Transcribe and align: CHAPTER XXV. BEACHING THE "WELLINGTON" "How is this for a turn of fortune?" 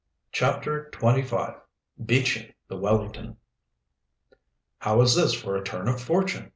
CHAPTER 0.31 0.89
XXV. 0.93 1.61
BEACHING 2.03 2.55
THE 2.67 2.77
"WELLINGTON" 2.77 3.37
"How 4.79 4.99
is 5.01 5.13
this 5.13 5.35
for 5.35 5.55
a 5.55 5.63
turn 5.63 5.87
of 5.87 6.01
fortune?" 6.01 6.49